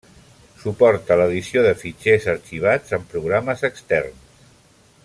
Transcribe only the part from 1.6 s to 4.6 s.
de fitxers arxivats amb programes externs.